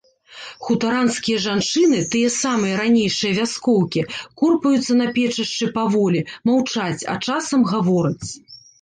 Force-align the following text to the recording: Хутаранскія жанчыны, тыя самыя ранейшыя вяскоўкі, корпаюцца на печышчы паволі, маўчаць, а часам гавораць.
Хутаранскія 0.67 1.37
жанчыны, 1.47 1.99
тыя 2.15 2.29
самыя 2.37 2.79
ранейшыя 2.81 3.33
вяскоўкі, 3.41 4.01
корпаюцца 4.45 4.93
на 5.05 5.13
печышчы 5.21 5.65
паволі, 5.79 6.27
маўчаць, 6.55 6.93
а 7.15 7.21
часам 7.33 7.73
гавораць. 7.75 8.31